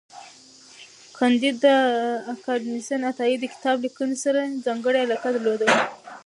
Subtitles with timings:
[1.17, 1.59] کانديد
[2.33, 5.67] اکاډميسن عطایي د کتاب لیکنې سره ځانګړی علاقه درلوده.